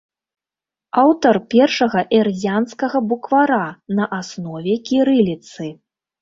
Аўтар 1.01 1.35
першага 1.53 1.99
эрзянскага 2.19 2.97
буквара 3.11 3.61
на 4.01 4.09
аснове 4.19 4.75
кірыліцы. 4.89 5.71